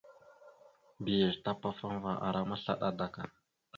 Mbiyez 0.99 1.35
tapafaŋva 1.43 2.13
ara 2.27 2.41
maslaɗa 2.49 2.85
adak. 2.89 3.13